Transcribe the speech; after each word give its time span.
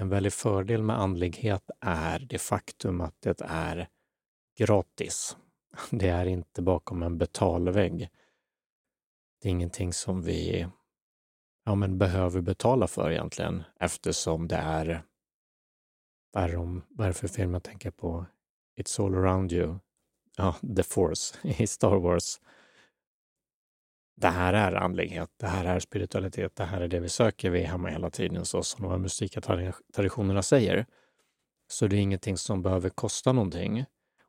en 0.00 0.08
väldig 0.08 0.32
fördel 0.32 0.82
med 0.82 0.98
andlighet 0.98 1.70
är 1.80 2.18
det 2.18 2.38
faktum 2.38 3.00
att 3.00 3.14
det 3.20 3.40
är 3.44 3.88
gratis. 4.58 5.36
Det 5.90 6.08
är 6.08 6.26
inte 6.26 6.62
bakom 6.62 7.02
en 7.02 7.18
betalvägg. 7.18 8.08
Det 9.40 9.48
är 9.48 9.50
ingenting 9.50 9.92
som 9.92 10.22
vi 10.22 10.66
ja, 11.64 11.74
men 11.74 11.98
behöver 11.98 12.40
betala 12.40 12.86
för 12.86 13.10
egentligen 13.10 13.62
eftersom 13.80 14.48
det 14.48 14.56
är, 14.56 15.02
vad 16.32 16.44
är, 16.44 16.48
det, 16.48 16.56
vad 16.88 17.04
är 17.04 17.08
det 17.08 17.14
för 17.14 17.28
film 17.28 17.54
jag 17.54 17.62
tänker 17.62 17.90
på? 17.90 18.26
It's 18.76 19.04
all 19.04 19.14
around 19.14 19.52
you. 19.52 19.78
Ja, 20.36 20.56
The 20.76 20.82
Force 20.82 21.38
i 21.62 21.66
Star 21.66 21.96
Wars. 21.96 22.40
Det 24.20 24.28
här 24.28 24.52
är 24.52 24.72
andlighet, 24.72 25.30
det 25.36 25.46
här 25.46 25.64
är 25.64 25.80
spiritualitet, 25.80 26.56
det 26.56 26.64
här 26.64 26.80
är 26.80 26.88
det 26.88 27.00
vi 27.00 27.08
söker, 27.08 27.50
vi 27.50 27.62
är 27.62 27.66
hemma 27.66 27.88
hela 27.88 28.10
tiden, 28.10 28.44
så 28.44 28.62
som 28.62 28.82
de 28.82 28.90
här 28.90 28.98
musiktraditionerna 28.98 30.42
säger. 30.42 30.86
Så 31.68 31.86
det 31.86 31.96
är 31.96 32.00
ingenting 32.00 32.36
som 32.36 32.62
behöver 32.62 32.88
kosta 32.88 33.32
någonting. 33.32 33.84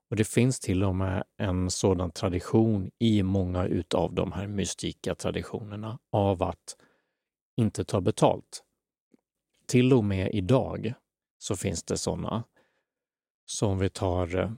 Och 0.09 0.15
det 0.15 0.23
finns 0.23 0.59
till 0.59 0.84
och 0.84 0.95
med 0.95 1.23
en 1.38 1.70
sådan 1.70 2.12
tradition 2.12 2.91
i 2.99 3.23
många 3.23 3.65
utav 3.65 4.13
de 4.13 4.31
här 4.31 4.48
mystika 4.48 5.15
traditionerna 5.15 5.99
av 6.12 6.43
att 6.43 6.77
inte 7.57 7.85
ta 7.85 8.01
betalt. 8.01 8.63
Till 9.67 9.93
och 9.93 10.03
med 10.03 10.29
idag 10.34 10.93
så 11.37 11.55
finns 11.55 11.84
det 11.84 11.98
sådana. 11.98 12.43
Så 13.45 13.67
om 13.67 13.79
vi 13.79 13.89
tar 13.89 14.35
eh, 14.35 14.51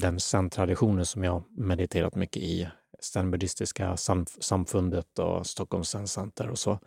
den 0.00 0.20
zen-traditionen 0.20 1.06
som 1.06 1.24
jag 1.24 1.42
mediterat 1.50 2.14
mycket 2.14 2.42
i, 2.42 2.68
zenbuddistiska 3.02 3.96
samfundet 4.40 5.18
och 5.18 5.46
Stockholms 5.46 5.88
Zen 5.88 6.08
Center 6.08 6.50
och 6.50 6.58
så, 6.58 6.78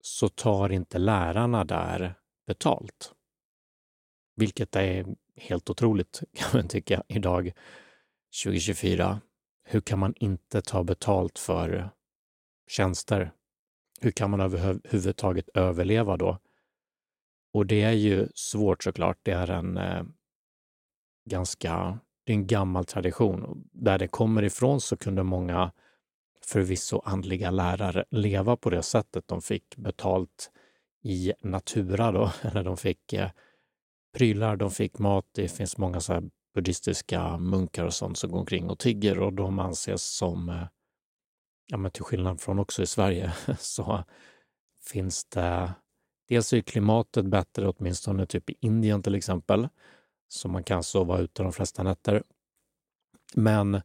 så 0.00 0.28
tar 0.28 0.72
inte 0.72 0.98
lärarna 0.98 1.64
där 1.64 2.14
betalt. 2.46 3.14
Vilket 4.36 4.76
är 4.76 5.06
helt 5.36 5.70
otroligt 5.70 6.22
kan 6.32 6.48
man 6.52 6.68
tycka 6.68 7.02
idag, 7.08 7.52
2024. 8.44 9.20
Hur 9.64 9.80
kan 9.80 9.98
man 9.98 10.14
inte 10.16 10.62
ta 10.62 10.84
betalt 10.84 11.38
för 11.38 11.90
tjänster? 12.68 13.32
Hur 14.00 14.10
kan 14.10 14.30
man 14.30 14.40
överhuvudtaget 14.40 15.48
överleva 15.54 16.16
då? 16.16 16.38
Och 17.52 17.66
det 17.66 17.82
är 17.82 17.92
ju 17.92 18.28
svårt 18.34 18.84
såklart. 18.84 19.18
Det 19.22 19.32
är 19.32 19.50
en 19.50 19.76
eh, 19.76 20.02
ganska, 21.24 21.98
det 22.24 22.32
är 22.32 22.36
en 22.36 22.46
gammal 22.46 22.84
tradition. 22.84 23.68
Där 23.72 23.98
det 23.98 24.08
kommer 24.08 24.42
ifrån 24.42 24.80
så 24.80 24.96
kunde 24.96 25.22
många 25.22 25.72
förvisso 26.44 27.02
andliga 27.04 27.50
lärare 27.50 28.04
leva 28.10 28.56
på 28.56 28.70
det 28.70 28.82
sättet. 28.82 29.28
De 29.28 29.42
fick 29.42 29.76
betalt 29.76 30.50
i 31.02 31.32
natura 31.40 32.12
då, 32.12 32.32
eller 32.42 32.64
de 32.64 32.76
fick 32.76 33.12
eh, 33.12 33.30
prylar, 34.14 34.56
de 34.56 34.70
fick 34.70 34.98
mat. 34.98 35.26
Det 35.32 35.48
finns 35.48 35.78
många 35.78 36.00
så 36.00 36.12
här 36.12 36.30
buddhistiska 36.54 37.38
munkar 37.38 37.84
och 37.84 37.94
sånt 37.94 38.18
som 38.18 38.30
går 38.30 38.38
omkring 38.38 38.70
och 38.70 38.78
tigger 38.78 39.18
och 39.18 39.32
de 39.32 39.58
anses 39.58 40.02
som, 40.02 40.48
eh, 40.48 40.66
ja 41.66 41.76
men 41.76 41.90
till 41.90 42.04
skillnad 42.04 42.40
från 42.40 42.58
också 42.58 42.82
i 42.82 42.86
Sverige, 42.86 43.32
så 43.58 44.04
finns 44.92 45.24
det 45.24 45.74
Dels 46.30 46.52
är 46.52 46.60
klimatet 46.60 47.26
bättre, 47.26 47.68
åtminstone 47.68 48.26
typ 48.26 48.50
i 48.50 48.56
Indien 48.60 49.02
till 49.02 49.14
exempel, 49.14 49.68
så 50.32 50.48
man 50.48 50.64
kan 50.64 50.82
sova 50.82 51.18
ute 51.18 51.42
de 51.42 51.52
flesta 51.52 51.82
nätter. 51.82 52.22
Men 53.34 53.82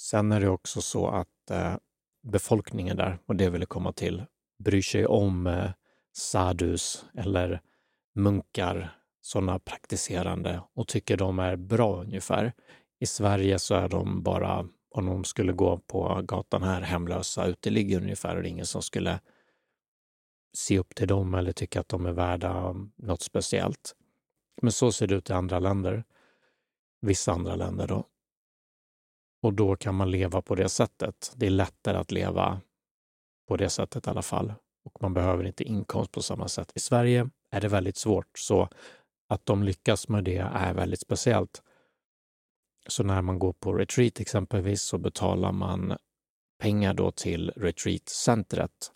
sen 0.00 0.32
är 0.32 0.40
det 0.40 0.48
också 0.48 0.82
så 0.82 1.08
att 1.08 1.50
eh, 1.50 1.76
befolkningen 2.22 2.96
där, 2.96 3.18
och 3.26 3.36
det 3.36 3.50
vill 3.50 3.60
jag 3.60 3.68
komma 3.68 3.92
till, 3.92 4.24
bryr 4.58 4.82
sig 4.82 5.06
om 5.06 5.46
eh, 5.46 5.70
eller 7.14 7.60
munkar 8.14 8.96
sådana 9.20 9.58
praktiserande 9.58 10.62
och 10.74 10.88
tycker 10.88 11.16
de 11.16 11.38
är 11.38 11.56
bra 11.56 12.02
ungefär. 12.02 12.52
I 13.00 13.06
Sverige 13.06 13.58
så 13.58 13.74
är 13.74 13.88
de 13.88 14.22
bara, 14.22 14.68
om 14.90 15.06
de 15.06 15.24
skulle 15.24 15.52
gå 15.52 15.78
på 15.78 16.20
gatan 16.24 16.62
här, 16.62 16.80
hemlösa 16.80 17.46
uteliggare 17.46 18.02
ungefär 18.02 18.36
och 18.36 18.42
det 18.42 18.48
är 18.48 18.50
ingen 18.50 18.66
som 18.66 18.82
skulle 18.82 19.20
se 20.52 20.78
upp 20.78 20.94
till 20.94 21.08
dem 21.08 21.34
eller 21.34 21.52
tycka 21.52 21.80
att 21.80 21.88
de 21.88 22.06
är 22.06 22.12
värda 22.12 22.58
mm, 22.58 22.92
något 22.96 23.22
speciellt. 23.22 23.96
Men 24.62 24.72
så 24.72 24.92
ser 24.92 25.06
det 25.06 25.14
ut 25.14 25.30
i 25.30 25.32
andra 25.32 25.58
länder. 25.58 26.04
Vissa 27.00 27.32
andra 27.32 27.56
länder 27.56 27.86
då. 27.86 28.06
Och 29.42 29.54
då 29.54 29.76
kan 29.76 29.94
man 29.94 30.10
leva 30.10 30.42
på 30.42 30.54
det 30.54 30.68
sättet. 30.68 31.32
Det 31.36 31.46
är 31.46 31.50
lättare 31.50 31.96
att 31.96 32.10
leva 32.10 32.60
på 33.48 33.56
det 33.56 33.68
sättet 33.68 34.06
i 34.06 34.10
alla 34.10 34.22
fall. 34.22 34.54
Och 34.84 35.02
man 35.02 35.14
behöver 35.14 35.44
inte 35.44 35.64
inkomst 35.64 36.12
på 36.12 36.22
samma 36.22 36.48
sätt. 36.48 36.72
I 36.74 36.80
Sverige 36.80 37.30
är 37.50 37.60
det 37.60 37.68
väldigt 37.68 37.96
svårt, 37.96 38.38
så 38.38 38.68
att 39.28 39.46
de 39.46 39.62
lyckas 39.62 40.08
med 40.08 40.24
det 40.24 40.36
är 40.36 40.74
väldigt 40.74 41.00
speciellt. 41.00 41.62
Så 42.88 43.02
när 43.02 43.22
man 43.22 43.38
går 43.38 43.52
på 43.52 43.72
retreat 43.72 44.20
exempelvis 44.20 44.82
så 44.82 44.98
betalar 44.98 45.52
man 45.52 45.96
pengar 46.58 46.94
då 46.94 47.10
till 47.10 47.50
retreatcentret 47.56 48.92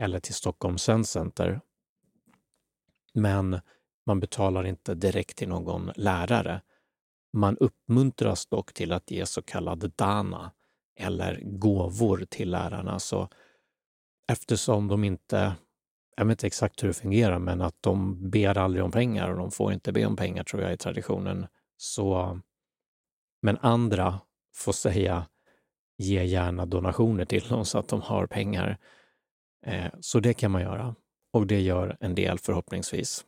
eller 0.00 0.20
till 0.20 0.34
Stockholm 0.34 0.78
Zen 0.78 1.04
Center. 1.04 1.60
Men 3.14 3.60
man 4.06 4.20
betalar 4.20 4.66
inte 4.66 4.94
direkt 4.94 5.36
till 5.36 5.48
någon 5.48 5.90
lärare. 5.96 6.60
Man 7.32 7.56
uppmuntras 7.58 8.46
dock 8.46 8.72
till 8.72 8.92
att 8.92 9.10
ge 9.10 9.26
så 9.26 9.42
kallad 9.42 9.92
dana 9.96 10.52
eller 10.96 11.40
gåvor 11.42 12.26
till 12.30 12.50
lärarna. 12.50 12.98
Så 12.98 13.28
eftersom 14.28 14.88
de 14.88 15.04
inte 15.04 15.54
jag 16.16 16.24
vet 16.24 16.32
inte 16.32 16.46
exakt 16.46 16.82
hur 16.82 16.88
det 16.88 16.94
fungerar, 16.94 17.38
men 17.38 17.60
att 17.60 17.76
de 17.80 18.30
ber 18.30 18.58
aldrig 18.58 18.84
om 18.84 18.90
pengar 18.90 19.30
och 19.30 19.36
de 19.36 19.50
får 19.50 19.72
inte 19.72 19.92
be 19.92 20.06
om 20.06 20.16
pengar 20.16 20.44
tror 20.44 20.62
jag 20.62 20.72
i 20.72 20.76
traditionen. 20.76 21.46
Så, 21.76 22.40
men 23.42 23.58
andra 23.60 24.20
får 24.54 24.72
säga 24.72 25.26
ge 25.98 26.24
gärna 26.24 26.66
donationer 26.66 27.24
till 27.24 27.48
dem 27.48 27.64
så 27.64 27.78
att 27.78 27.88
de 27.88 28.02
har 28.02 28.26
pengar. 28.26 28.78
Eh, 29.66 29.92
så 30.00 30.20
det 30.20 30.34
kan 30.34 30.50
man 30.50 30.62
göra 30.62 30.94
och 31.32 31.46
det 31.46 31.60
gör 31.60 31.96
en 32.00 32.14
del 32.14 32.38
förhoppningsvis. 32.38 33.24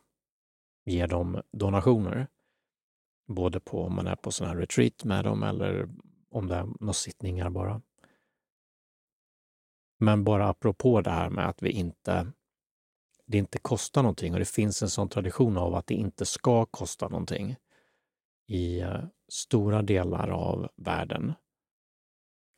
Ger 0.87 1.07
dem 1.07 1.41
donationer, 1.51 2.27
både 3.27 3.59
på 3.59 3.83
om 3.83 3.95
man 3.95 4.07
är 4.07 4.15
på 4.15 4.31
sån 4.31 4.47
här 4.47 4.55
retreat 4.55 5.03
med 5.03 5.23
dem 5.23 5.43
eller 5.43 5.89
om 6.29 6.47
det 6.47 6.55
är 6.55 6.67
några 6.79 6.93
sittningar 6.93 7.49
bara. 7.49 7.81
Men 9.99 10.23
bara 10.23 10.49
apropå 10.49 11.01
det 11.01 11.11
här 11.11 11.29
med 11.29 11.49
att 11.49 11.61
vi 11.61 11.69
inte 11.69 12.31
det 13.25 13.37
inte 13.37 13.59
kostar 13.59 14.03
någonting 14.03 14.33
och 14.33 14.39
det 14.39 14.49
finns 14.49 14.81
en 14.81 14.89
sån 14.89 15.09
tradition 15.09 15.57
av 15.57 15.75
att 15.75 15.87
det 15.87 15.93
inte 15.93 16.25
ska 16.25 16.65
kosta 16.65 17.07
någonting 17.07 17.55
i 18.47 18.79
eh, 18.79 19.03
stora 19.27 19.81
delar 19.81 20.29
av 20.29 20.69
världen. 20.75 21.33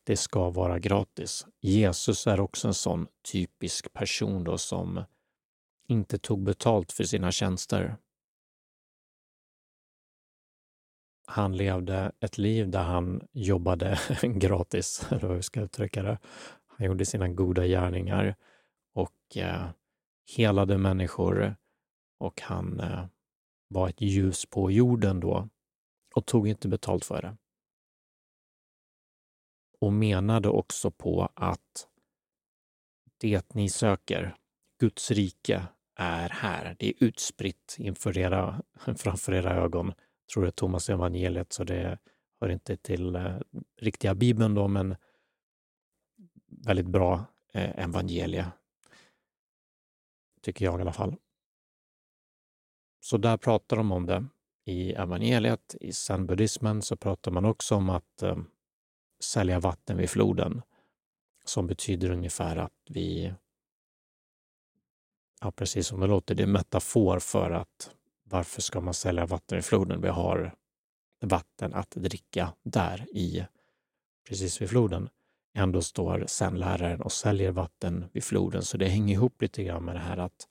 Det 0.06 0.18
ska 0.18 0.50
vara 0.50 0.80
gratis. 0.80 1.46
Jesus 1.62 2.28
är 2.28 2.40
också 2.40 2.68
en 2.68 2.74
sån 2.74 3.08
typisk 3.32 3.94
person 3.94 4.44
då 4.44 4.58
som 4.58 5.04
inte 5.88 6.18
tog 6.18 6.44
betalt 6.44 6.92
för 6.92 7.04
sina 7.04 7.32
tjänster. 7.32 7.98
Han 11.30 11.58
levde 11.58 12.12
ett 12.20 12.38
liv 12.38 12.70
där 12.70 12.84
han 12.84 13.28
jobbade 13.32 14.00
gratis, 14.22 15.08
eller 15.12 15.30
hur 15.30 15.42
ska 15.42 15.60
jag 15.60 15.66
uttrycka 15.66 16.04
det. 16.04 16.20
Han 16.68 16.88
gjorde 16.88 17.06
sina 17.06 17.28
goda 17.28 17.68
gärningar 17.68 18.36
och 18.94 19.38
eh, 19.38 19.70
helade 20.38 20.78
människor 20.78 21.56
och 22.20 22.42
han 22.42 22.80
eh, 22.80 23.06
var 23.68 23.90
ett 23.90 24.02
ljus 24.02 24.46
på 24.46 24.72
jorden 24.72 25.20
då 25.20 25.50
och 26.16 26.26
tog 26.26 26.48
inte 26.48 26.68
betalt 26.68 27.06
för 27.06 27.22
det. 27.22 27.38
Och 29.80 29.94
menade 29.94 30.50
också 30.50 30.92
på 30.92 31.30
att 31.34 31.88
det 33.18 33.54
ni 33.54 33.70
söker, 33.70 34.36
Guds 34.80 35.12
rike, 35.12 35.68
är 35.96 36.30
här. 36.30 36.76
Det 36.80 36.88
är 36.88 37.04
utspritt 37.04 37.76
inför 37.80 38.18
era, 38.18 38.62
framför 38.98 39.34
era 39.34 39.56
ögon. 39.56 39.94
Jag 40.30 40.34
tror 40.34 40.44
det 40.44 40.50
är 40.50 40.52
Thomas 40.52 40.90
evangeliet, 40.90 41.54
så 41.54 41.64
det 41.64 42.00
hör 42.42 42.50
inte 42.50 42.78
till 42.78 43.16
eh, 43.16 43.40
riktiga 43.78 44.16
Bibeln 44.16 44.56
då, 44.56 44.68
men 44.68 44.96
väldigt 46.48 46.86
bra 46.86 47.26
eh, 47.54 47.80
evangelie 47.80 48.52
tycker 50.42 50.66
jag 50.66 50.80
i 50.80 50.82
alla 50.82 50.94
fall. 50.94 51.16
Så 53.00 53.18
där 53.18 53.38
pratar 53.38 53.78
de 53.78 53.92
om 53.92 54.06
det. 54.06 54.26
I 54.66 54.94
evangeliet, 54.94 55.76
i 55.82 55.94
zen-buddhismen, 55.94 56.82
så 56.82 56.96
pratar 56.96 57.32
man 57.32 57.46
också 57.46 57.76
om 57.76 57.90
att 57.90 58.22
eh, 58.22 58.38
sälja 59.24 59.60
vatten 59.60 59.98
vid 59.98 60.10
floden, 60.10 60.62
som 61.46 61.68
betyder 61.68 62.12
ungefär 62.12 62.56
att 62.56 62.82
vi, 62.90 63.34
ja 65.42 65.52
precis 65.52 65.88
som 65.88 66.00
det 66.00 66.08
låter, 66.08 66.36
det 66.36 66.44
är 66.44 66.48
metafor 66.48 67.20
för 67.20 67.52
att 67.52 67.96
varför 68.30 68.62
ska 68.62 68.82
man 68.82 68.94
sälja 68.94 69.26
vatten 69.26 69.60
i 69.60 69.62
floden? 69.62 70.02
Vi 70.02 70.08
har 70.08 70.56
vatten 71.22 71.74
att 71.74 71.92
dricka 71.92 72.54
där 72.64 73.06
i, 73.12 73.46
precis 74.28 74.62
vid 74.62 74.70
floden 74.70 75.10
ändå 75.54 75.82
står 75.82 76.26
sen 76.28 76.60
läraren 76.60 77.02
och 77.02 77.12
säljer 77.12 77.52
vatten 77.52 78.06
vid 78.14 78.24
floden. 78.24 78.64
Så 78.64 78.78
det 78.78 78.88
hänger 78.88 79.14
ihop 79.14 79.42
lite 79.42 79.64
grann 79.64 79.86
med 79.86 79.96
det 79.96 80.00
här 80.00 80.18
att 80.18 80.48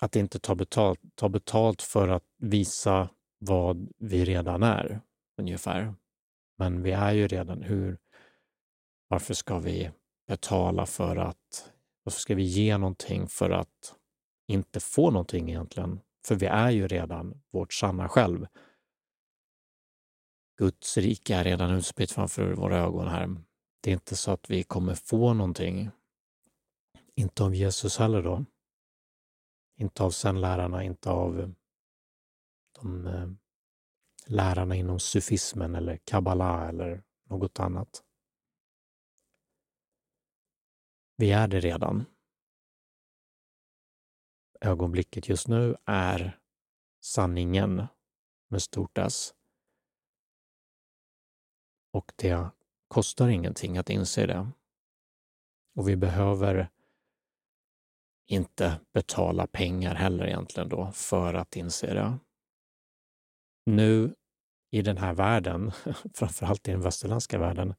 att 0.00 0.16
inte 0.16 0.38
ta 0.38 0.54
betalt, 0.54 1.00
ta 1.14 1.28
betalt 1.28 1.82
för 1.82 2.08
att 2.08 2.24
visa 2.38 3.08
vad 3.38 3.88
vi 3.98 4.24
redan 4.24 4.62
är, 4.62 5.00
ungefär. 5.38 5.94
Men 6.58 6.82
vi 6.82 6.92
är 6.92 7.12
ju 7.12 7.28
redan, 7.28 7.62
hur, 7.62 7.98
varför 9.08 9.34
ska 9.34 9.58
vi 9.58 9.90
betala 10.28 10.86
för 10.86 11.16
att, 11.16 11.72
varför 12.02 12.20
ska 12.20 12.34
vi 12.34 12.42
ge 12.42 12.78
någonting 12.78 13.28
för 13.28 13.50
att 13.50 13.94
inte 14.46 14.80
få 14.80 15.10
någonting 15.10 15.48
egentligen? 15.48 16.00
För 16.26 16.34
vi 16.34 16.46
är 16.46 16.70
ju 16.70 16.88
redan 16.88 17.42
vårt 17.50 17.72
sanna 17.72 18.08
själv. 18.08 18.46
Guds 20.58 20.96
rike 20.96 21.34
är 21.34 21.44
redan 21.44 21.70
utspritt 21.70 22.10
framför 22.10 22.52
våra 22.52 22.78
ögon 22.78 23.08
här. 23.08 23.36
Det 23.80 23.90
är 23.90 23.94
inte 23.94 24.16
så 24.16 24.30
att 24.30 24.50
vi 24.50 24.62
kommer 24.62 24.94
få 24.94 25.34
någonting. 25.34 25.90
Inte 27.14 27.44
av 27.44 27.54
Jesus 27.54 27.98
heller 27.98 28.22
då. 28.22 28.44
Inte 29.76 30.02
av 30.02 30.10
sen-lärarna, 30.10 30.84
inte 30.84 31.10
av 31.10 31.40
eh, 31.40 31.48
de 32.80 33.06
eh, 33.06 33.28
lärarna 34.26 34.74
inom 34.74 34.98
sufismen 34.98 35.74
eller 35.74 35.96
kabbala 35.96 36.68
eller 36.68 37.02
något 37.24 37.60
annat. 37.60 38.02
Vi 41.16 41.32
är 41.32 41.48
det 41.48 41.60
redan. 41.60 42.04
Ögonblicket 44.60 45.28
just 45.28 45.48
nu 45.48 45.76
är 45.84 46.38
sanningen 47.00 47.86
med 48.48 48.62
stort 48.62 48.98
S. 48.98 49.34
Och 51.92 52.12
det 52.16 52.48
kostar 52.88 53.28
ingenting 53.28 53.78
att 53.78 53.90
inse 53.90 54.26
det. 54.26 54.50
Och 55.74 55.88
vi 55.88 55.96
behöver 55.96 56.70
inte 58.26 58.80
betala 58.92 59.46
pengar 59.46 59.94
heller 59.94 60.26
egentligen 60.26 60.68
då 60.68 60.92
för 60.92 61.34
att 61.34 61.56
inse 61.56 61.94
det. 61.94 62.18
Nu 63.66 64.14
i 64.70 64.82
den 64.82 64.96
här 64.96 65.14
världen, 65.14 65.72
framförallt 66.14 66.68
i 66.68 66.70
den 66.70 66.80
västerländska 66.80 67.38
världen, 67.38 67.74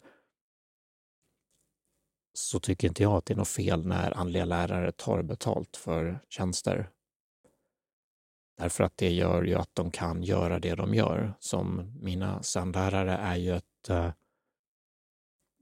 så 2.37 2.59
tycker 2.59 2.87
inte 2.87 3.03
jag 3.03 3.13
att 3.13 3.25
det 3.25 3.33
är 3.33 3.37
något 3.37 3.47
fel 3.47 3.85
när 3.85 4.17
andliga 4.17 4.45
lärare 4.45 4.91
tar 4.91 5.21
betalt 5.21 5.77
för 5.77 6.19
tjänster. 6.29 6.89
Därför 8.57 8.83
att 8.83 8.97
det 8.97 9.09
gör 9.09 9.43
ju 9.43 9.55
att 9.55 9.69
de 9.75 9.91
kan 9.91 10.23
göra 10.23 10.59
det 10.59 10.75
de 10.75 10.93
gör. 10.93 11.33
Som 11.39 11.93
mina 12.01 12.43
sandlärare 12.43 13.11
är 13.11 13.35
ju 13.35 13.55
ett, 13.55 13.89
eh, 13.89 14.11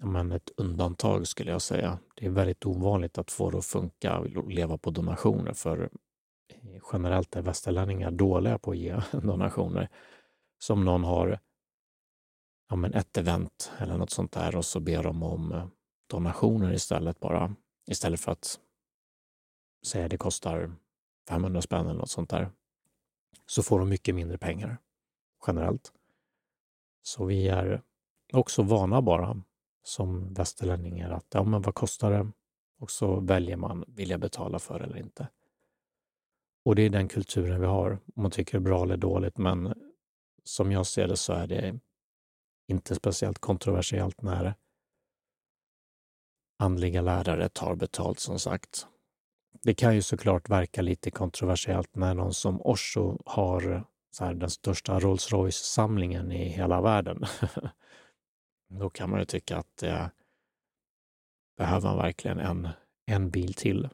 men 0.03 0.31
ett 0.31 0.49
undantag 0.57 1.27
skulle 1.27 1.51
jag 1.51 1.61
säga. 1.61 1.99
Det 2.15 2.25
är 2.25 2.29
väldigt 2.29 2.65
ovanligt 2.65 3.17
att 3.17 3.31
få 3.31 3.49
det 3.49 3.57
att 3.57 3.65
funka 3.65 4.19
och 4.19 4.51
leva 4.51 4.77
på 4.77 4.89
donationer 4.89 5.53
för 5.53 5.89
eh, 6.49 6.81
generellt 6.93 7.35
är 7.35 7.41
västerlänningar 7.41 8.11
dåliga 8.11 8.57
på 8.57 8.71
att 8.71 8.77
ge 8.77 9.01
donationer. 9.11 9.89
Som 10.59 10.85
någon 10.85 11.03
har 11.03 11.39
ja, 12.69 12.75
men 12.75 12.93
ett 12.93 13.17
event 13.17 13.71
eller 13.77 13.97
något 13.97 14.11
sånt 14.11 14.31
där 14.31 14.55
och 14.55 14.65
så 14.65 14.79
ber 14.79 15.03
de 15.03 15.23
om 15.23 15.51
eh, 15.51 15.67
donationer 16.07 16.73
istället 16.73 17.19
bara. 17.19 17.55
Istället 17.87 18.19
för 18.19 18.31
att 18.31 18.59
säga 19.85 20.07
det 20.07 20.17
kostar 20.17 20.75
500 21.29 21.61
spänn 21.61 21.85
eller 21.85 21.99
något 21.99 22.09
sånt 22.09 22.29
där. 22.29 22.51
Så 23.45 23.63
får 23.63 23.79
de 23.79 23.89
mycket 23.89 24.15
mindre 24.15 24.37
pengar 24.37 24.77
generellt. 25.47 25.93
Så 27.01 27.25
vi 27.25 27.47
är 27.47 27.81
också 28.33 28.63
vana 28.63 29.01
bara 29.01 29.41
som 29.83 30.33
västerlänningar 30.33 31.09
att 31.09 31.25
ja, 31.29 31.43
men 31.43 31.61
vad 31.61 31.75
kostar 31.75 32.11
det? 32.11 32.31
Och 32.79 32.91
så 32.91 33.19
väljer 33.19 33.57
man, 33.57 33.83
vill 33.87 34.09
jag 34.09 34.19
betala 34.19 34.59
för 34.59 34.79
eller 34.79 34.97
inte? 34.97 35.27
Och 36.65 36.75
det 36.75 36.81
är 36.81 36.89
den 36.89 37.07
kulturen 37.07 37.61
vi 37.61 37.67
har, 37.67 37.91
om 38.15 38.23
man 38.23 38.31
tycker 38.31 38.51
det 38.51 38.57
är 38.57 38.69
bra 38.69 38.83
eller 38.83 38.97
dåligt. 38.97 39.37
Men 39.37 39.73
som 40.43 40.71
jag 40.71 40.85
ser 40.85 41.07
det 41.07 41.17
så 41.17 41.33
är 41.33 41.47
det 41.47 41.79
inte 42.67 42.95
speciellt 42.95 43.39
kontroversiellt 43.39 44.21
när 44.21 44.55
andliga 46.57 47.01
lärare 47.01 47.49
tar 47.49 47.75
betalt 47.75 48.19
som 48.19 48.39
sagt. 48.39 48.87
Det 49.63 49.73
kan 49.73 49.95
ju 49.95 50.01
såklart 50.01 50.49
verka 50.49 50.81
lite 50.81 51.11
kontroversiellt 51.11 51.95
när 51.95 52.13
någon 52.13 52.33
som 52.33 52.61
Osho 52.61 53.17
har 53.25 53.85
så 54.11 54.25
här, 54.25 54.33
den 54.33 54.49
största 54.49 54.99
Rolls 54.99 55.31
Royce-samlingen 55.31 56.31
i 56.31 56.49
hela 56.49 56.81
världen. 56.81 57.23
Då 58.69 58.89
kan 58.89 59.09
man 59.09 59.19
ju 59.19 59.25
tycka 59.25 59.57
att 59.57 59.83
eh, 59.83 60.07
behöver 61.57 61.87
man 61.87 61.97
verkligen 61.97 62.39
en, 62.39 62.69
en 63.05 63.29
bil 63.29 63.53
till? 63.53 63.89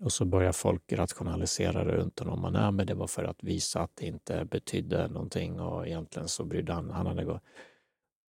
Och 0.00 0.12
så 0.12 0.24
börjar 0.24 0.52
folk 0.52 0.92
rationalisera 0.92 1.84
runt 1.84 2.18
honom. 2.18 2.40
Man, 2.40 2.52
nej, 2.52 2.72
men 2.72 2.86
det 2.86 2.94
var 2.94 3.06
för 3.06 3.24
att 3.24 3.42
visa 3.42 3.80
att 3.80 3.96
det 3.96 4.06
inte 4.06 4.44
betydde 4.44 5.08
någonting 5.08 5.60
och 5.60 5.86
egentligen 5.86 6.28
så 6.28 6.44
brydde 6.44 6.72
han, 6.72 6.90
han 6.90 7.06
hade, 7.06 7.24
gått, 7.24 7.42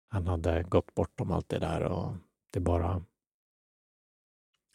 han 0.08 0.28
hade 0.28 0.64
gått 0.64 0.96
bortom 0.96 1.32
allt 1.32 1.50
det 1.50 1.60
där 1.60 1.84
och 1.84 2.14
det 2.52 2.60
bara 2.60 3.04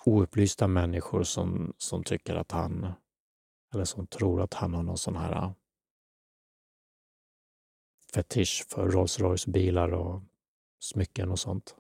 oupplysta 0.07 0.69
människor 0.69 1.23
som, 1.23 1.73
som 1.79 2.05
tycker 2.05 2.35
att 2.35 2.53
han, 2.53 2.93
eller 3.75 3.85
som 3.85 4.07
tror 4.07 4.43
att 4.43 4.55
han 4.55 4.75
har 4.75 4.83
någon 4.83 4.99
sån 4.99 5.17
här 5.17 5.33
äh, 5.33 5.53
fetisch 8.15 8.67
för 8.69 8.89
Rolls 8.89 9.21
Royce 9.21 9.47
bilar 9.47 9.93
och 9.93 10.23
smycken 10.79 11.31
och 11.31 11.39
sånt. 11.39 11.77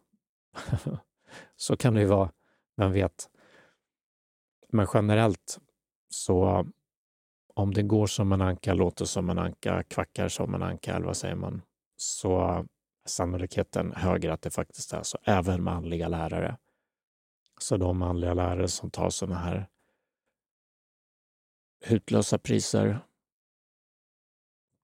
så 1.57 1.77
kan 1.77 1.95
det 1.95 2.01
ju 2.01 2.07
vara, 2.07 2.33
vem 2.77 2.93
vet. 2.93 3.31
Men 4.69 4.87
generellt 4.95 5.59
så 6.09 6.67
om 7.55 7.75
det 7.75 7.83
går 7.83 8.07
som 8.07 8.33
en 8.33 8.41
anka, 8.41 8.75
låter 8.75 9.05
som 9.05 9.31
en 9.31 9.39
anka, 9.39 9.83
kvackar 9.83 10.29
som 10.29 10.55
en 10.55 10.63
anka, 10.63 10.95
eller 10.95 11.07
vad 11.07 11.17
säger 11.17 11.35
man, 11.35 11.63
så 11.97 12.41
är 12.41 12.67
sannolikheten 13.07 13.93
högre 13.93 14.33
att 14.33 14.43
det 14.43 14.51
faktiskt 14.51 14.93
är 14.93 15.03
så, 15.03 15.19
även 15.25 15.63
manliga 15.63 16.09
lärare. 16.09 16.57
Så 17.61 17.77
de 17.77 17.99
manliga 17.99 18.35
lärare 18.35 18.69
som 18.69 18.91
tar 18.91 19.11
sådana 19.11 19.39
här 19.39 19.69
hutlösa 21.85 22.39
priser 22.39 23.01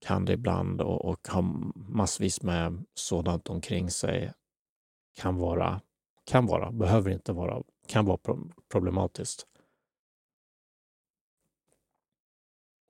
kan 0.00 0.24
det 0.24 0.32
ibland 0.32 0.80
och, 0.80 1.04
och 1.04 1.28
har 1.28 1.42
massvis 1.74 2.42
med 2.42 2.84
sådant 2.94 3.48
omkring 3.48 3.90
sig 3.90 4.32
kan 5.14 5.36
vara, 5.36 5.80
kan 6.24 6.46
vara, 6.46 6.72
behöver 6.72 7.10
inte 7.10 7.32
vara, 7.32 7.62
kan 7.88 8.04
vara 8.04 8.18
problematiskt. 8.68 9.46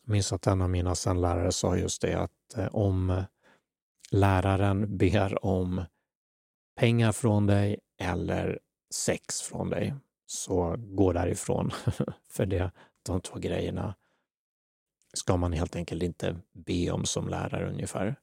Jag 0.05 0.13
minns 0.13 0.33
att 0.33 0.47
en 0.47 0.63
av 0.63 0.71
mina 0.71 0.95
lärare 1.15 1.53
sa 1.53 1.77
just 1.77 2.03
det 2.03 2.15
att 2.21 2.57
eh, 2.57 2.67
om 2.67 3.25
läraren 4.11 4.97
ber 4.97 5.45
om 5.45 5.85
pengar 6.77 7.13
från 7.13 7.47
dig 7.47 7.81
eller 7.99 8.59
sex 8.93 9.43
från 9.43 9.71
dig, 9.71 9.95
så 10.27 10.77
gå 10.79 11.13
därifrån. 11.13 11.71
För 12.29 12.47
det, 12.47 12.71
de 13.03 13.21
två 13.21 13.39
grejerna 13.39 13.95
ska 15.13 15.37
man 15.37 15.53
helt 15.53 15.77
enkelt 15.77 16.03
inte 16.03 16.37
be 16.53 16.91
om 16.91 17.05
som 17.05 17.29
lärare 17.29 17.71
ungefär. 17.71 18.17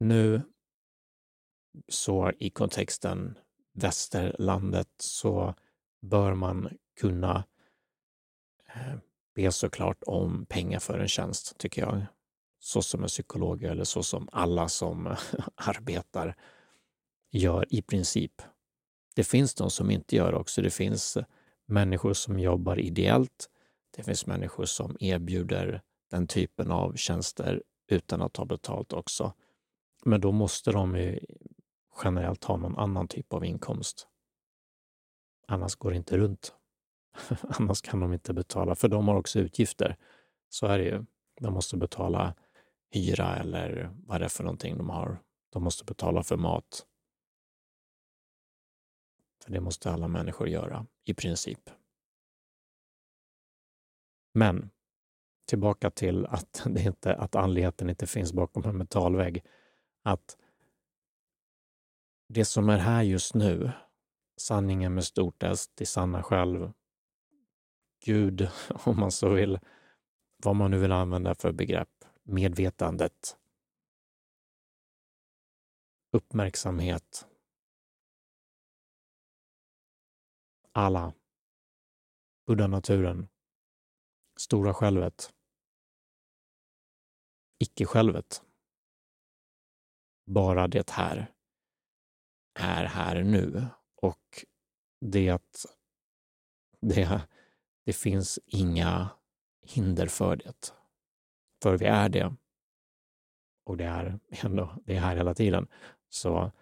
Nu 0.00 0.42
så 1.88 2.32
i 2.38 2.50
kontexten 2.50 3.38
västerlandet 3.72 4.88
så 4.98 5.54
bör 6.00 6.34
man 6.34 6.78
kunna 7.00 7.44
eh, 8.74 8.96
be 9.34 9.52
såklart 9.52 10.02
om 10.06 10.46
pengar 10.46 10.78
för 10.78 10.98
en 10.98 11.08
tjänst, 11.08 11.58
tycker 11.58 11.82
jag. 11.82 12.06
Så 12.58 12.82
som 12.82 13.02
en 13.02 13.08
psykolog 13.08 13.62
eller 13.62 13.84
så 13.84 14.02
som 14.02 14.28
alla 14.32 14.68
som 14.68 15.06
arbetar 15.54 16.36
gör 17.30 17.74
i 17.74 17.82
princip. 17.82 18.42
Det 19.16 19.24
finns 19.24 19.54
de 19.54 19.70
som 19.70 19.90
inte 19.90 20.16
gör 20.16 20.34
också. 20.34 20.62
Det 20.62 20.70
finns 20.70 21.16
eh, 21.16 21.24
människor 21.66 22.12
som 22.12 22.38
jobbar 22.38 22.78
ideellt. 22.78 23.50
Det 23.96 24.02
finns 24.02 24.26
människor 24.26 24.64
som 24.64 24.96
erbjuder 25.00 25.82
den 26.10 26.26
typen 26.26 26.70
av 26.70 26.94
tjänster 26.96 27.62
utan 27.88 28.22
att 28.22 28.32
ta 28.32 28.44
betalt 28.44 28.92
också. 28.92 29.32
Men 30.04 30.20
då 30.20 30.32
måste 30.32 30.72
de 30.72 31.18
generellt 32.04 32.44
ha 32.44 32.56
någon 32.56 32.76
annan 32.76 33.08
typ 33.08 33.32
av 33.32 33.44
inkomst. 33.44 34.08
Annars 35.48 35.76
går 35.76 35.90
det 35.90 35.96
inte 35.96 36.18
runt. 36.18 36.54
Annars 37.42 37.82
kan 37.82 38.00
de 38.00 38.12
inte 38.12 38.32
betala, 38.34 38.74
för 38.74 38.88
de 38.88 39.08
har 39.08 39.16
också 39.16 39.38
utgifter. 39.38 39.96
Så 40.48 40.66
är 40.66 40.78
det 40.78 40.84
ju. 40.84 41.04
De 41.40 41.54
måste 41.54 41.76
betala 41.76 42.34
hyra 42.90 43.36
eller 43.36 43.90
vad 44.06 44.20
det 44.20 44.24
är 44.24 44.28
för 44.28 44.44
någonting 44.44 44.76
de 44.76 44.90
har. 44.90 45.22
De 45.52 45.62
måste 45.62 45.84
betala 45.84 46.22
för 46.22 46.36
mat. 46.36 46.86
För 49.46 49.52
det 49.52 49.60
måste 49.60 49.90
alla 49.90 50.08
människor 50.08 50.48
göra, 50.48 50.86
i 51.04 51.14
princip. 51.14 51.70
Men 54.34 54.70
tillbaka 55.48 55.90
till 55.90 56.26
att, 56.26 56.62
det 56.66 56.82
inte, 56.82 57.14
att 57.14 57.34
andligheten 57.34 57.90
inte 57.90 58.06
finns 58.06 58.32
bakom 58.32 58.64
en 58.64 58.76
metallvägg. 58.76 59.44
Att 60.02 60.36
det 62.28 62.44
som 62.44 62.68
är 62.68 62.78
här 62.78 63.02
just 63.02 63.34
nu, 63.34 63.70
sanningen 64.36 64.94
med 64.94 65.04
stort 65.04 65.42
S, 65.42 65.70
det 65.74 65.86
sanna 65.86 66.22
själv, 66.22 66.72
Gud 68.04 68.48
om 68.84 69.00
man 69.00 69.12
så 69.12 69.28
vill, 69.28 69.58
vad 70.36 70.56
man 70.56 70.70
nu 70.70 70.78
vill 70.78 70.92
använda 70.92 71.34
för 71.34 71.52
begrepp, 71.52 72.04
medvetandet, 72.22 73.36
uppmärksamhet, 76.12 77.26
alla, 80.76 81.14
Udda 82.46 82.66
naturen. 82.66 83.28
stora 84.40 84.74
självet, 84.74 85.32
icke-självet, 87.58 88.42
bara 90.26 90.68
det 90.68 90.90
här 90.90 91.32
är 92.58 92.84
här 92.84 93.22
nu 93.22 93.66
och 93.94 94.44
det, 95.00 95.42
det, 96.80 97.20
det 97.84 97.92
finns 97.92 98.38
inga 98.46 99.08
hinder 99.62 100.06
för 100.06 100.36
det. 100.36 100.74
För 101.62 101.78
vi 101.78 101.86
är 101.86 102.08
det. 102.08 102.34
Och 103.64 103.76
det 103.76 103.84
är 103.84 104.20
ändå, 104.30 104.82
det 104.84 104.96
är 104.96 105.00
här 105.00 105.16
hela 105.16 105.34
tiden. 105.34 105.68
Så 106.08 106.52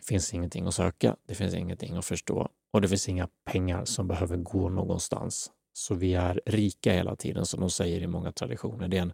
det 0.00 0.06
finns 0.06 0.34
ingenting 0.34 0.66
att 0.66 0.74
söka, 0.74 1.16
det 1.26 1.34
finns 1.34 1.54
ingenting 1.54 1.96
att 1.96 2.04
förstå 2.04 2.48
och 2.72 2.80
det 2.80 2.88
finns 2.88 3.08
inga 3.08 3.28
pengar 3.44 3.84
som 3.84 4.08
behöver 4.08 4.36
gå 4.36 4.68
någonstans. 4.68 5.50
Så 5.72 5.94
vi 5.94 6.14
är 6.14 6.40
rika 6.46 6.92
hela 6.92 7.16
tiden, 7.16 7.46
som 7.46 7.60
de 7.60 7.70
säger 7.70 8.00
i 8.00 8.06
många 8.06 8.32
traditioner. 8.32 8.88
Det 8.88 8.98
är 8.98 9.02
en, 9.02 9.12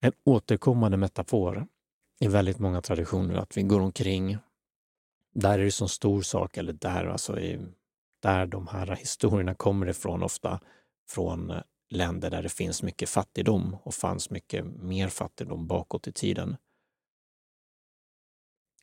en 0.00 0.12
återkommande 0.24 0.96
metafor 0.96 1.66
i 2.20 2.28
väldigt 2.28 2.58
många 2.58 2.82
traditioner 2.82 3.34
att 3.34 3.56
vi 3.56 3.62
går 3.62 3.80
omkring. 3.80 4.38
Där 5.34 5.58
är 5.58 5.64
det 5.64 5.70
som 5.70 5.88
stor 5.88 6.22
sak, 6.22 6.56
eller 6.56 6.72
där, 6.72 7.06
alltså 7.06 7.40
i, 7.40 7.66
där 8.22 8.46
de 8.46 8.66
här 8.66 8.96
historierna 8.96 9.54
kommer 9.54 9.86
ifrån 9.88 10.22
ofta, 10.22 10.60
från 11.08 11.52
länder 11.90 12.30
där 12.30 12.42
det 12.42 12.48
finns 12.48 12.82
mycket 12.82 13.08
fattigdom 13.08 13.76
och 13.82 13.94
fanns 13.94 14.30
mycket 14.30 14.64
mer 14.64 15.08
fattigdom 15.08 15.66
bakåt 15.66 16.08
i 16.08 16.12
tiden. 16.12 16.56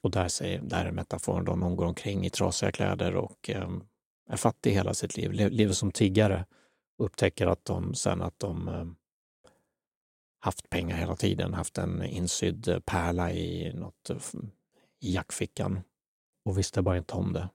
Och 0.04 0.12
där, 0.12 0.28
säger, 0.28 0.62
där 0.62 0.86
är 0.86 0.92
metaforen 0.92 1.46
då 1.46 1.56
någon 1.56 1.76
går 1.76 1.86
omkring 1.86 2.26
i 2.26 2.30
trasiga 2.30 2.72
kläder 2.72 3.16
och 3.16 3.50
eh, 3.50 3.70
är 4.30 4.38
fattig 4.38 4.72
hela 4.72 4.94
sitt 4.94 5.18
liv, 5.18 5.32
lever 5.32 5.74
som 5.74 5.92
tiggare 5.92 6.46
och 6.98 7.06
upptäcker 7.06 7.48
att 7.48 7.66
de 7.66 7.96
sen 7.96 8.22
att 8.22 8.40
de 8.40 8.68
eh, 8.68 8.86
haft 10.40 10.70
pengar 10.70 10.98
hela 10.98 11.16
tiden, 11.16 11.54
haft 11.54 11.78
en 11.78 12.04
insydd 12.04 12.68
eh, 12.68 12.80
pärla 12.80 13.32
i 13.32 13.74
något 13.74 14.10
eh, 14.10 14.18
i 15.00 15.14
jackfickan 15.14 15.82
och 16.46 16.58
visste 16.58 16.82
bara 16.82 16.98
inte 16.98 17.14
om 17.14 17.34
det. 17.34 17.50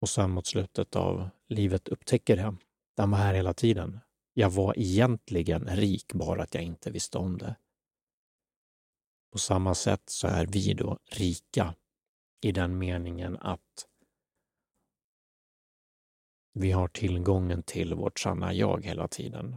Och 0.00 0.08
sen 0.08 0.30
mot 0.30 0.46
slutet 0.46 0.96
av 0.96 1.28
livet 1.48 1.88
upptäcker 1.88 2.36
jag, 2.36 2.56
den 2.96 3.10
var 3.10 3.18
här 3.18 3.34
hela 3.34 3.54
tiden. 3.54 4.00
Jag 4.34 4.50
var 4.50 4.78
egentligen 4.78 5.66
rik, 5.66 6.12
bara 6.12 6.42
att 6.42 6.54
jag 6.54 6.64
inte 6.64 6.90
visste 6.90 7.18
om 7.18 7.38
det. 7.38 7.56
På 9.32 9.38
samma 9.38 9.74
sätt 9.74 10.02
så 10.06 10.28
är 10.28 10.46
vi 10.46 10.74
då 10.74 10.98
rika 11.10 11.74
i 12.40 12.52
den 12.52 12.78
meningen 12.78 13.36
att 13.36 13.86
vi 16.54 16.72
har 16.72 16.88
tillgången 16.88 17.62
till 17.62 17.94
vårt 17.94 18.20
sanna 18.20 18.52
jag 18.54 18.84
hela 18.84 19.08
tiden. 19.08 19.56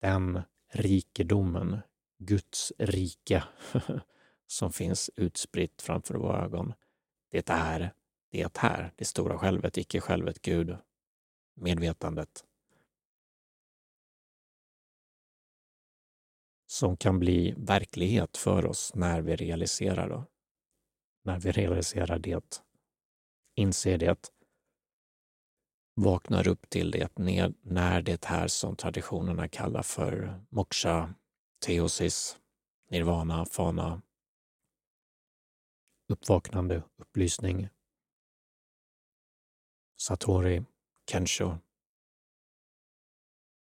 Den 0.00 0.42
rikedomen, 0.72 1.78
Guds 2.18 2.72
rike, 2.78 3.44
som 4.46 4.72
finns 4.72 5.10
utspritt 5.16 5.82
framför 5.82 6.14
våra 6.14 6.44
ögon. 6.44 6.72
Det 7.30 7.50
är 7.50 7.92
det 8.30 8.58
här, 8.58 8.92
det 8.96 9.04
stora 9.04 9.38
självet, 9.38 9.78
icke-självet, 9.78 10.42
Gud, 10.42 10.76
medvetandet. 11.54 12.44
Som 16.74 16.96
kan 16.96 17.18
bli 17.18 17.54
verklighet 17.56 18.36
för 18.36 18.66
oss 18.66 18.94
när 18.94 19.20
vi 19.20 19.36
realiserar 19.36 20.08
det. 20.08 20.24
När 21.24 21.38
vi 21.38 21.52
realiserar 21.52 22.18
det, 22.18 22.62
inser 23.54 23.98
det, 23.98 24.30
vaknar 25.94 26.48
upp 26.48 26.70
till 26.70 26.90
det 26.90 27.18
när 27.62 28.02
det 28.02 28.24
här 28.24 28.48
som 28.48 28.76
traditionerna 28.76 29.48
kallar 29.48 29.82
för 29.82 30.40
moksha, 30.48 31.14
teosis, 31.66 32.38
nirvana, 32.90 33.46
fana, 33.46 34.02
uppvaknande, 36.08 36.82
upplysning, 36.96 37.68
satori, 39.96 40.64
kensho. 41.10 41.56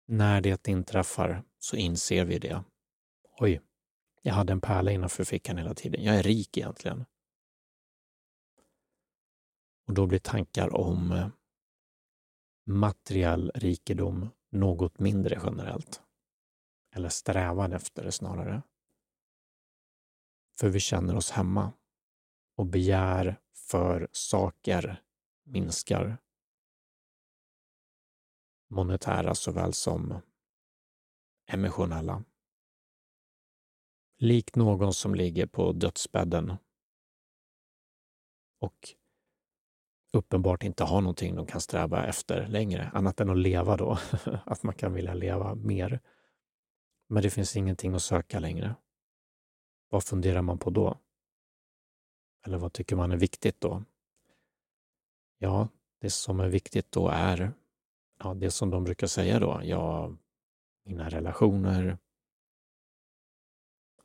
När 0.06 0.40
det 0.40 0.68
inträffar 0.68 1.44
så 1.58 1.76
inser 1.76 2.24
vi 2.24 2.38
det. 2.38 2.64
Oj, 3.38 3.60
jag 4.22 4.34
hade 4.34 4.52
en 4.52 4.60
pärla 4.60 4.90
innanför 4.90 5.24
fickan 5.24 5.58
hela 5.58 5.74
tiden. 5.74 6.04
Jag 6.04 6.16
är 6.16 6.22
rik 6.22 6.58
egentligen. 6.58 7.04
Och 9.86 9.94
då 9.94 10.06
blir 10.06 10.18
tankar 10.18 10.76
om 10.76 11.12
eh, 11.12 11.28
materiell 12.66 13.52
rikedom 13.54 14.30
något 14.50 14.98
mindre 14.98 15.40
generellt. 15.44 16.02
Eller 16.94 17.08
strävan 17.08 17.72
efter 17.72 18.04
det 18.04 18.12
snarare. 18.12 18.62
För 20.58 20.68
vi 20.68 20.80
känner 20.80 21.16
oss 21.16 21.30
hemma 21.30 21.72
och 22.56 22.66
begär 22.66 23.40
för 23.52 24.08
saker 24.12 25.02
minskar. 25.44 26.18
Monetära 28.68 29.34
såväl 29.34 29.72
som 29.72 30.20
emotionella. 31.46 32.24
Likt 34.22 34.56
någon 34.56 34.94
som 34.94 35.14
ligger 35.14 35.46
på 35.46 35.72
dödsbädden 35.72 36.56
och 38.60 38.88
uppenbart 40.12 40.62
inte 40.62 40.84
har 40.84 41.00
någonting 41.00 41.34
de 41.36 41.46
kan 41.46 41.60
sträva 41.60 42.06
efter 42.06 42.46
längre, 42.46 42.90
annat 42.94 43.20
än 43.20 43.30
att 43.30 43.38
leva 43.38 43.76
då. 43.76 43.98
att 44.44 44.62
man 44.62 44.74
kan 44.74 44.92
vilja 44.92 45.14
leva 45.14 45.54
mer. 45.54 46.00
Men 47.08 47.22
det 47.22 47.30
finns 47.30 47.56
ingenting 47.56 47.94
att 47.94 48.02
söka 48.02 48.40
längre. 48.40 48.74
Vad 49.88 50.04
funderar 50.04 50.42
man 50.42 50.58
på 50.58 50.70
då? 50.70 50.98
Eller 52.46 52.58
vad 52.58 52.72
tycker 52.72 52.96
man 52.96 53.12
är 53.12 53.16
viktigt 53.16 53.60
då? 53.60 53.84
Ja, 55.38 55.68
det 56.00 56.10
som 56.10 56.40
är 56.40 56.48
viktigt 56.48 56.92
då 56.92 57.08
är 57.08 57.52
ja, 58.18 58.34
det 58.34 58.50
som 58.50 58.70
de 58.70 58.84
brukar 58.84 59.06
säga 59.06 59.40
då. 59.40 59.60
Ja, 59.64 60.16
mina 60.84 61.08
relationer, 61.08 61.98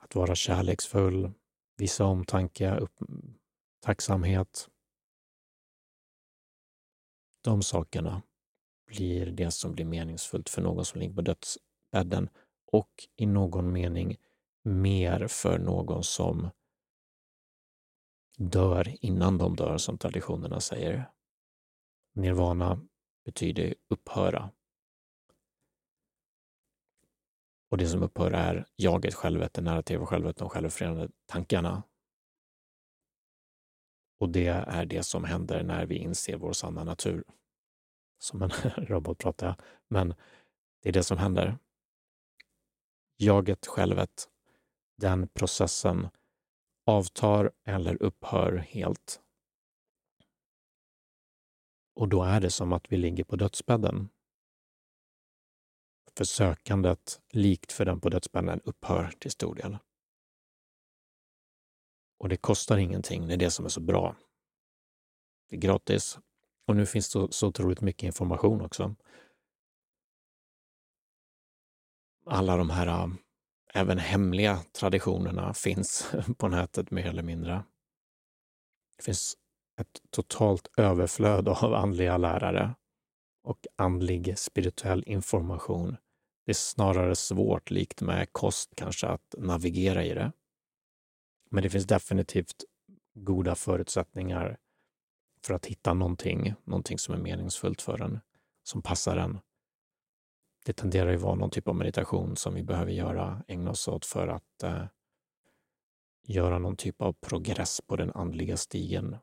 att 0.07 0.15
vara 0.15 0.35
kärleksfull, 0.35 1.31
visa 1.77 2.05
omtanke, 2.05 2.75
upp, 2.77 2.99
tacksamhet, 3.79 4.69
de 7.43 7.61
sakerna 7.61 8.21
blir 8.87 9.25
det 9.25 9.51
som 9.51 9.71
blir 9.71 9.85
meningsfullt 9.85 10.49
för 10.49 10.61
någon 10.61 10.85
som 10.85 10.99
ligger 10.99 11.13
på 11.15 11.21
dödsbädden 11.21 12.29
och 12.71 12.91
i 13.15 13.25
någon 13.25 13.71
mening 13.71 14.17
mer 14.63 15.27
för 15.27 15.59
någon 15.59 16.03
som 16.03 16.49
dör 18.37 18.95
innan 19.01 19.37
de 19.37 19.55
dör, 19.55 19.77
som 19.77 19.97
traditionerna 19.97 20.59
säger. 20.59 21.11
Nirvana 22.13 22.87
betyder 23.25 23.75
upphöra. 23.89 24.51
Och 27.69 27.77
det 27.77 27.87
som 27.87 28.03
upphör 28.03 28.31
är 28.31 28.65
jaget, 28.75 29.13
självet, 29.13 29.53
det 29.53 29.61
narrativa 29.61 30.05
självet, 30.05 30.37
de 30.37 30.49
självförenade 30.49 31.09
tankarna 31.25 31.83
och 34.19 34.29
det 34.29 34.47
är 34.47 34.85
det 34.85 35.03
som 35.03 35.23
händer 35.23 35.63
när 35.63 35.85
vi 35.85 35.95
inser 35.95 36.37
vår 36.37 36.53
sanna 36.53 36.83
natur. 36.83 37.23
Som 38.19 38.41
en 38.41 38.49
robot 38.77 39.17
pratar 39.17 39.47
jag, 39.47 39.55
men 39.87 40.15
det 40.81 40.89
är 40.89 40.93
det 40.93 41.03
som 41.03 41.17
händer. 41.17 41.57
Jaget, 43.17 43.67
självet, 43.67 44.29
den 44.97 45.27
processen 45.27 46.07
avtar 46.85 47.51
eller 47.65 48.03
upphör 48.03 48.57
helt. 48.57 49.21
Och 51.95 52.09
då 52.09 52.23
är 52.23 52.39
det 52.39 52.49
som 52.49 52.73
att 52.73 52.91
vi 52.91 52.97
ligger 52.97 53.23
på 53.23 53.35
dödsbädden. 53.35 54.09
För 56.17 56.23
sökandet, 56.23 57.21
likt 57.29 57.71
för 57.71 57.85
den 57.85 58.01
på 58.01 58.09
dödsbädden, 58.09 58.61
upphör 58.63 59.11
till 59.19 59.31
stor 59.31 59.55
del. 59.55 59.77
Och 62.19 62.29
det 62.29 62.37
kostar 62.37 62.77
ingenting, 62.77 63.27
det 63.27 63.33
är 63.33 63.37
det 63.37 63.51
som 63.51 63.65
är 63.65 63.69
så 63.69 63.79
bra. 63.79 64.15
Det 65.49 65.55
är 65.55 65.59
gratis. 65.59 66.19
Och 66.67 66.75
nu 66.75 66.85
finns 66.85 67.13
det 67.13 67.27
så 67.31 67.47
otroligt 67.47 67.81
mycket 67.81 68.03
information 68.03 68.61
också. 68.61 68.95
Alla 72.25 72.57
de 72.57 72.69
här 72.69 72.87
äh, 72.87 73.07
även 73.73 73.97
hemliga 73.97 74.57
traditionerna 74.71 75.53
finns 75.53 76.11
på 76.37 76.47
nätet 76.47 76.91
mer 76.91 77.05
eller 77.05 77.23
mindre. 77.23 77.63
Det 78.97 79.03
finns 79.03 79.37
ett 79.81 80.01
totalt 80.09 80.67
överflöd 80.77 81.47
av 81.47 81.73
andliga 81.73 82.17
lärare 82.17 82.75
och 83.43 83.67
andlig 83.75 84.37
spirituell 84.37 85.03
information. 85.07 85.97
Det 86.47 86.51
är 86.51 86.55
snarare 86.55 87.15
svårt, 87.15 87.71
likt 87.71 88.01
med 88.01 88.33
kost 88.33 88.73
kanske, 88.75 89.07
att 89.07 89.35
navigera 89.37 90.05
i 90.05 90.13
det. 90.13 90.31
Men 91.51 91.63
det 91.63 91.69
finns 91.69 91.85
definitivt 91.85 92.63
goda 93.13 93.55
förutsättningar 93.55 94.57
för 95.45 95.53
att 95.53 95.65
hitta 95.65 95.93
någonting, 95.93 96.53
någonting 96.63 96.99
som 96.99 97.13
är 97.13 97.17
meningsfullt 97.17 97.81
för 97.81 98.01
en, 98.01 98.19
som 98.63 98.81
passar 98.81 99.17
en. 99.17 99.39
Det 100.65 100.73
tenderar 100.73 101.11
ju 101.11 101.17
vara 101.17 101.35
någon 101.35 101.49
typ 101.49 101.67
av 101.67 101.75
meditation 101.75 102.35
som 102.35 102.53
vi 102.53 102.63
behöver 102.63 102.91
göra, 102.91 103.43
ägna 103.47 103.71
oss 103.71 103.87
åt 103.87 104.05
för 104.05 104.27
att 104.27 104.63
eh, 104.63 104.85
göra 106.23 106.59
någon 106.59 106.75
typ 106.75 107.01
av 107.01 107.13
progress 107.13 107.81
på 107.81 107.95
den 107.95 108.11
andliga 108.11 108.57
stigen. 108.57 109.17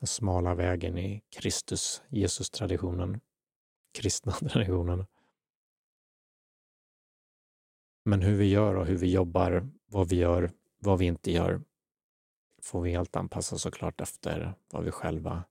Den 0.00 0.06
smala 0.06 0.54
vägen 0.54 0.98
i 0.98 1.22
Kristus, 1.30 2.02
Jesus-traditionen, 2.08 3.20
kristna 3.92 4.32
traditionen. 4.52 5.06
Men 8.10 8.22
hur 8.22 8.36
vi 8.36 8.48
gör 8.48 8.74
och 8.74 8.86
hur 8.86 8.96
vi 8.96 9.12
jobbar, 9.12 9.68
vad 9.86 10.08
vi 10.08 10.16
gör, 10.16 10.50
vad 10.78 10.98
vi 10.98 11.06
inte 11.06 11.32
gör, 11.32 11.60
får 12.62 12.80
vi 12.80 12.90
helt 12.90 13.16
anpassa 13.16 13.58
såklart 13.58 14.00
efter 14.00 14.54
vad 14.70 14.84
vi 14.84 14.90
själva 14.90 15.44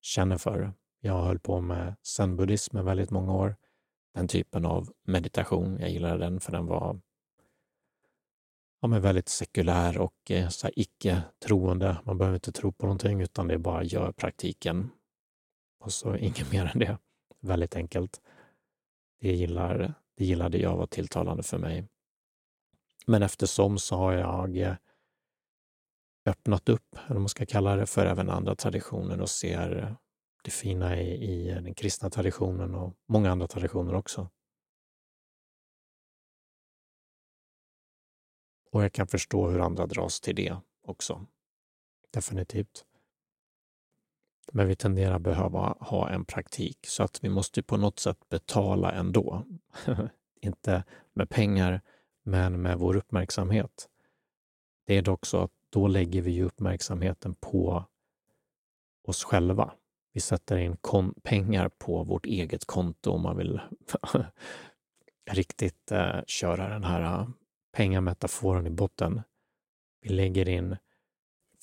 känner 0.00 0.38
för. 0.38 0.72
Jag 1.00 1.22
höll 1.22 1.38
på 1.38 1.60
med 1.60 1.94
zenbuddhism 2.02 2.78
i 2.78 2.82
väldigt 2.82 3.10
många 3.10 3.32
år. 3.32 3.56
Den 4.14 4.28
typen 4.28 4.66
av 4.66 4.92
meditation. 5.02 5.78
Jag 5.80 5.90
gillade 5.90 6.18
den 6.18 6.40
för 6.40 6.52
den 6.52 6.66
var 6.66 7.00
ja, 8.80 8.88
men 8.88 9.02
väldigt 9.02 9.28
sekulär 9.28 9.98
och 9.98 10.30
eh, 10.30 10.48
så 10.48 10.68
icke-troende. 10.76 11.96
Man 12.04 12.18
behöver 12.18 12.36
inte 12.36 12.52
tro 12.52 12.72
på 12.72 12.86
någonting 12.86 13.20
utan 13.20 13.48
det 13.48 13.54
är 13.54 13.58
bara 13.58 13.84
gör 13.84 14.12
praktiken. 14.12 14.90
Och 15.80 15.92
så 15.92 16.16
inget 16.16 16.52
mer 16.52 16.70
än 16.74 16.78
det. 16.78 16.98
Väldigt 17.40 17.76
enkelt. 17.76 18.20
Det, 19.20 19.32
gillar, 19.32 19.94
det 20.16 20.24
gillade 20.24 20.58
jag, 20.58 20.76
var 20.76 20.86
tilltalande 20.86 21.42
för 21.42 21.58
mig. 21.58 21.88
Men 23.06 23.22
eftersom 23.22 23.78
så 23.78 23.96
har 23.96 24.12
jag 24.12 24.56
eh, 24.56 24.74
öppnat 26.26 26.68
upp, 26.68 26.96
eller 27.08 27.20
man 27.20 27.28
ska 27.28 27.46
kalla 27.46 27.76
det, 27.76 27.86
för 27.86 28.06
även 28.06 28.30
andra 28.30 28.54
traditioner 28.54 29.20
och 29.20 29.30
ser 29.30 29.96
det 30.44 30.50
fina 30.50 31.00
i, 31.00 31.24
i 31.24 31.54
den 31.54 31.74
kristna 31.74 32.10
traditionen 32.10 32.74
och 32.74 32.94
många 33.08 33.30
andra 33.30 33.46
traditioner 33.46 33.94
också. 33.94 34.30
Och 38.70 38.84
jag 38.84 38.92
kan 38.92 39.06
förstå 39.06 39.48
hur 39.48 39.60
andra 39.60 39.86
dras 39.86 40.20
till 40.20 40.36
det 40.36 40.56
också. 40.82 41.26
Definitivt. 42.10 42.84
Men 44.54 44.66
vi 44.66 44.76
tenderar 44.76 45.14
att 45.14 45.22
behöva 45.22 45.76
ha 45.80 46.08
en 46.08 46.24
praktik 46.24 46.78
så 46.86 47.02
att 47.02 47.24
vi 47.24 47.28
måste 47.28 47.62
på 47.62 47.76
något 47.76 47.98
sätt 47.98 48.28
betala 48.28 48.92
ändå. 48.92 49.46
Inte 50.40 50.84
med 51.12 51.30
pengar, 51.30 51.80
men 52.22 52.62
med 52.62 52.78
vår 52.78 52.96
uppmärksamhet. 52.96 53.88
Det 54.86 54.94
är 54.94 55.02
dock 55.02 55.26
så 55.26 55.42
att 55.42 55.50
då 55.70 55.86
lägger 55.86 56.22
vi 56.22 56.42
uppmärksamheten 56.42 57.34
på 57.34 57.84
oss 59.04 59.24
själva. 59.24 59.72
Vi 60.12 60.20
sätter 60.20 60.56
in 60.56 60.76
pengar 61.22 61.68
på 61.68 62.04
vårt 62.04 62.26
eget 62.26 62.64
konto 62.64 63.10
om 63.10 63.22
man 63.22 63.36
vill 63.36 63.60
riktigt 65.30 65.92
eh, 65.92 66.20
köra 66.26 66.68
den 66.68 66.84
här 66.84 67.02
eh, 67.02 67.28
pengametaforen 67.72 68.66
i 68.66 68.70
botten. 68.70 69.22
Vi 70.00 70.08
lägger 70.08 70.48
in 70.48 70.76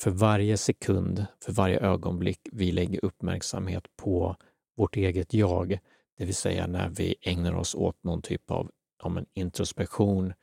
för 0.01 0.12
varje 0.12 0.58
sekund, 0.58 1.25
för 1.44 1.53
varje 1.53 1.79
ögonblick 1.79 2.39
vi 2.51 2.72
lägger 2.72 3.06
uppmärksamhet 3.06 3.84
på 3.98 4.36
vårt 4.77 4.96
eget 4.96 5.34
jag, 5.34 5.79
det 6.18 6.25
vill 6.25 6.36
säga 6.36 6.68
när 6.68 6.89
vi 6.89 7.15
ägnar 7.22 7.56
oss 7.56 7.75
åt 7.75 8.03
någon 8.03 8.22
typ 8.22 8.51
av 8.51 8.72
om 9.03 9.18
en 9.18 9.25
introspektion, 9.34 10.34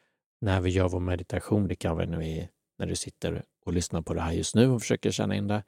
när 0.40 0.60
vi 0.60 0.70
gör 0.70 0.88
vår 0.88 1.00
meditation, 1.00 1.68
det 1.68 1.74
kan 1.74 1.96
vara 1.96 2.06
när, 2.06 2.18
vi, 2.18 2.48
när 2.78 2.86
du 2.86 2.96
sitter 2.96 3.42
och 3.64 3.72
lyssnar 3.72 4.02
på 4.02 4.14
det 4.14 4.20
här 4.20 4.32
just 4.32 4.54
nu 4.54 4.68
och 4.68 4.80
försöker 4.80 5.10
känna 5.10 5.36
in 5.36 5.48
det. 5.48 5.64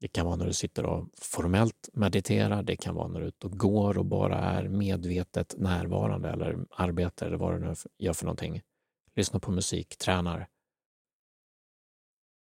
Det 0.00 0.08
kan 0.08 0.26
vara 0.26 0.36
när 0.36 0.46
du 0.46 0.52
sitter 0.52 0.84
och 0.84 1.08
formellt 1.20 1.88
mediterar, 1.92 2.62
det 2.62 2.76
kan 2.76 2.94
vara 2.94 3.08
när 3.08 3.20
du 3.20 3.24
är 3.24 3.28
ute 3.28 3.46
och 3.46 3.58
går 3.58 3.98
och 3.98 4.06
bara 4.06 4.38
är 4.38 4.68
medvetet 4.68 5.54
närvarande 5.58 6.28
eller 6.30 6.58
arbetar 6.70 7.26
eller 7.26 7.36
vad 7.36 7.54
du 7.54 7.66
nu 7.66 7.74
gör 7.98 8.12
för 8.12 8.24
någonting. 8.24 8.62
Lyssnar 9.14 9.40
på 9.40 9.50
musik, 9.50 9.96
tränar. 9.96 10.48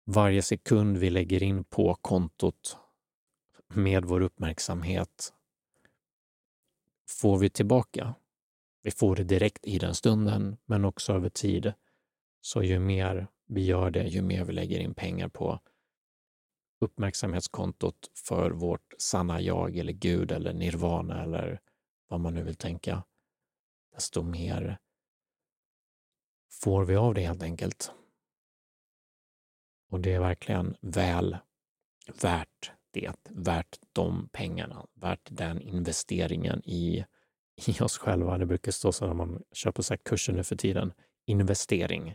Varje 0.05 0.43
sekund 0.43 0.97
vi 0.97 1.11
lägger 1.11 1.43
in 1.43 1.65
på 1.65 1.95
kontot 1.95 2.77
med 3.69 4.05
vår 4.05 4.21
uppmärksamhet 4.21 5.33
får 7.09 7.39
vi 7.39 7.51
tillbaka. 7.51 8.15
Vi 8.83 8.91
får 8.91 9.17
det 9.17 9.25
direkt 9.25 9.67
i 9.67 9.79
den 9.79 9.95
stunden, 9.95 10.57
men 10.65 10.85
också 10.85 11.13
över 11.13 11.29
tid. 11.29 11.73
Så 12.41 12.63
ju 12.63 12.79
mer 12.79 13.27
vi 13.47 13.65
gör 13.65 13.91
det, 13.91 14.07
ju 14.07 14.23
mer 14.23 14.45
vi 14.45 14.53
lägger 14.53 14.81
in 14.81 14.95
pengar 14.95 15.29
på 15.29 15.61
uppmärksamhetskontot 16.81 18.11
för 18.15 18.51
vårt 18.51 18.95
sanna 18.99 19.41
jag 19.41 19.77
eller 19.77 19.93
Gud 19.93 20.33
eller 20.33 20.53
nirvana 20.53 21.23
eller 21.23 21.61
vad 22.09 22.21
man 22.21 22.35
nu 22.35 22.43
vill 22.43 22.57
tänka, 22.57 23.05
desto 23.95 24.23
mer 24.23 24.79
får 26.51 26.85
vi 26.85 26.97
av 26.97 27.15
det 27.15 27.21
helt 27.21 27.43
enkelt. 27.43 27.93
Och 29.91 30.01
det 30.01 30.15
är 30.15 30.21
verkligen 30.21 30.77
väl 30.81 31.37
värt 32.23 32.73
det, 32.91 33.13
värt 33.29 33.79
de 33.93 34.29
pengarna, 34.33 34.87
värt 34.95 35.29
den 35.31 35.61
investeringen 35.61 36.63
i, 36.65 37.05
i 37.67 37.81
oss 37.81 37.99
själva. 37.99 38.39
Det 38.39 38.47
brukar 38.47 38.73
stå 38.73 38.93
så 38.93 39.07
när 39.07 39.15
man 39.15 39.43
köper 39.53 39.83
så 39.83 39.97
kurser 39.97 40.33
nu 40.33 40.45
för 40.45 40.57
tiden, 40.57 40.93
investering, 41.27 42.15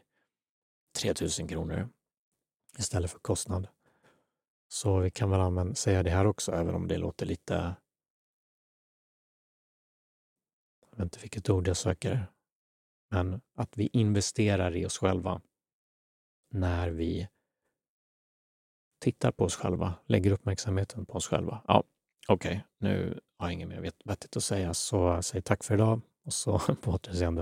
3000 0.97 1.47
kronor 1.47 1.89
istället 2.77 3.11
för 3.11 3.19
kostnad. 3.19 3.67
Så 4.67 4.99
vi 4.99 5.11
kan 5.11 5.29
väl 5.29 5.39
använda, 5.39 5.75
säga 5.75 6.03
det 6.03 6.09
här 6.09 6.27
också, 6.27 6.51
även 6.51 6.75
om 6.75 6.87
det 6.87 6.97
låter 6.97 7.25
lite... 7.25 7.75
Jag 10.89 10.97
vet 10.97 11.03
inte 11.03 11.19
vilket 11.19 11.49
ord 11.49 11.67
jag 11.67 11.77
söker. 11.77 12.27
Men 13.09 13.41
att 13.53 13.77
vi 13.77 13.89
investerar 13.93 14.75
i 14.75 14.85
oss 14.85 14.97
själva 14.97 15.41
när 16.49 16.89
vi 16.89 17.27
tittar 19.05 19.31
på 19.31 19.43
oss 19.43 19.55
själva, 19.55 19.93
lägger 20.05 20.31
uppmärksamheten 20.31 21.05
på 21.05 21.13
oss 21.13 21.27
själva. 21.27 21.61
Ja, 21.67 21.83
okej, 22.27 22.49
okay, 22.49 22.61
nu 22.79 23.19
har 23.37 23.47
jag 23.47 23.53
inget 23.53 23.67
mer 23.67 23.91
vettigt 24.05 24.37
att 24.37 24.43
säga, 24.43 24.73
så 24.73 25.21
säg 25.21 25.41
tack 25.41 25.63
för 25.63 25.73
idag 25.73 26.01
och 26.25 26.33
så 26.33 26.59
på 26.81 26.91
återseende. 26.91 27.33